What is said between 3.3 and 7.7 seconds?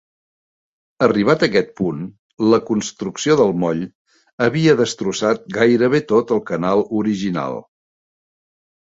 del moll havia destrossat gairebé tot el canal original.